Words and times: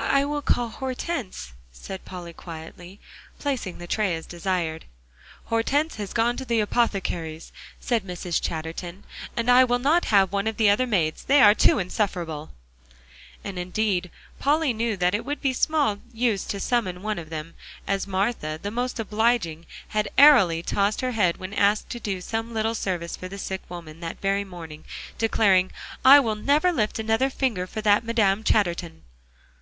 "I 0.00 0.24
will 0.24 0.42
call 0.42 0.68
Hortense," 0.68 1.52
said 1.72 2.04
Polly 2.04 2.32
quietly, 2.32 2.98
placing 3.38 3.78
the 3.78 3.86
tray 3.86 4.16
as 4.16 4.26
desired. 4.26 4.84
"Hortense 5.44 5.94
has 5.96 6.12
gone 6.12 6.36
to 6.38 6.44
the 6.44 6.58
apothecary's," 6.58 7.52
said 7.78 8.04
Mrs. 8.04 8.40
Chatterton, 8.42 9.04
"and 9.36 9.48
I 9.48 9.62
will 9.62 9.78
not 9.78 10.06
have 10.06 10.32
one 10.32 10.48
of 10.48 10.56
the 10.56 10.68
other 10.70 10.88
maids; 10.88 11.22
they 11.24 11.40
are 11.40 11.54
too 11.54 11.78
insufferable." 11.78 12.50
And 13.44 13.60
indeed 13.60 14.10
Polly 14.40 14.72
knew 14.72 14.96
that 14.96 15.14
it 15.14 15.24
would 15.24 15.40
be 15.40 15.52
small 15.52 15.98
use 16.12 16.44
to 16.46 16.58
summon 16.58 17.02
one 17.02 17.18
of 17.20 17.30
them, 17.30 17.54
as 17.86 18.06
Martha, 18.08 18.58
the 18.60 18.72
most 18.72 18.98
obliging, 18.98 19.66
had 19.88 20.08
airily 20.18 20.62
tossed 20.64 21.00
her 21.00 21.12
head 21.12 21.36
when 21.36 21.54
asked 21.54 21.90
to 21.90 22.00
do 22.00 22.20
some 22.20 22.52
little 22.52 22.74
service 22.74 23.16
for 23.16 23.28
the 23.28 23.38
sick 23.38 23.62
woman 23.68 24.00
that 24.00 24.20
very 24.20 24.44
morning, 24.44 24.84
declaring, 25.16 25.70
"I 26.04 26.18
will 26.18 26.36
never 26.36 26.72
lift 26.72 26.98
another 26.98 27.30
finger 27.30 27.68
for 27.68 27.80
that 27.82 28.04
Madame 28.04 28.42
Chatterton." 28.42 29.02